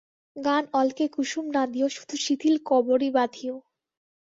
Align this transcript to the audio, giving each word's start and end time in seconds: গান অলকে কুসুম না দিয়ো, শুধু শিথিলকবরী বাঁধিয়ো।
গান 0.35 0.63
অলকে 0.73 1.05
কুসুম 1.07 1.45
না 1.55 1.63
দিয়ো, 1.73 1.87
শুধু 1.89 2.15
শিথিলকবরী 2.17 3.09
বাঁধিয়ো। 3.11 3.55